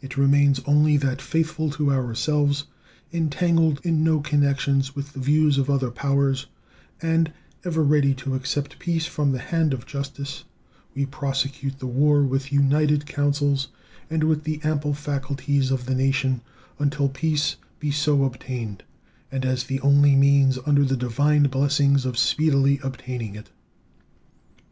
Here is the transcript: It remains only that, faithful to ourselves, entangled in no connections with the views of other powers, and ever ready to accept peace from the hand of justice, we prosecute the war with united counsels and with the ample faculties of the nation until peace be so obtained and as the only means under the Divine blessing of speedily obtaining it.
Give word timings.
It 0.00 0.16
remains 0.16 0.60
only 0.64 0.96
that, 0.98 1.20
faithful 1.20 1.70
to 1.72 1.90
ourselves, 1.90 2.66
entangled 3.12 3.80
in 3.82 4.04
no 4.04 4.20
connections 4.20 4.94
with 4.94 5.12
the 5.12 5.18
views 5.18 5.58
of 5.58 5.68
other 5.68 5.90
powers, 5.90 6.46
and 7.02 7.32
ever 7.64 7.82
ready 7.82 8.14
to 8.14 8.36
accept 8.36 8.78
peace 8.78 9.06
from 9.06 9.32
the 9.32 9.40
hand 9.40 9.74
of 9.74 9.84
justice, 9.84 10.44
we 10.94 11.04
prosecute 11.04 11.80
the 11.80 11.88
war 11.88 12.22
with 12.22 12.52
united 12.52 13.06
counsels 13.06 13.66
and 14.08 14.22
with 14.22 14.44
the 14.44 14.60
ample 14.62 14.94
faculties 14.94 15.72
of 15.72 15.86
the 15.86 15.96
nation 15.96 16.42
until 16.78 17.08
peace 17.08 17.56
be 17.80 17.90
so 17.90 18.22
obtained 18.22 18.84
and 19.32 19.44
as 19.44 19.64
the 19.64 19.80
only 19.80 20.14
means 20.14 20.60
under 20.64 20.84
the 20.84 20.96
Divine 20.96 21.42
blessing 21.48 21.96
of 22.04 22.16
speedily 22.16 22.78
obtaining 22.84 23.34
it. 23.34 23.50